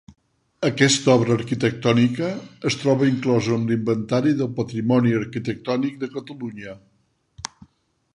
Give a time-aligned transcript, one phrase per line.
[0.67, 2.29] Aquesta obra arquitectònica
[2.71, 6.75] es troba inclosa en l'Inventari del Patrimoni Arquitectònic de Catalunya.